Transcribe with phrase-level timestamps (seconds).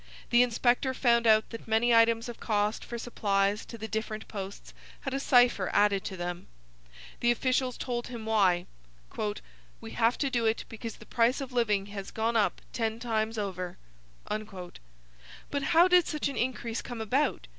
[0.31, 4.73] The inspector found out that many items of cost for supplies to the different posts
[5.01, 6.47] had a cipher added to them.
[7.19, 8.65] The officials told him why:
[9.79, 13.37] 'We have to do it because the price of living has gone up ten times
[13.37, 13.77] over.'
[14.27, 17.45] But how did such an increase come about?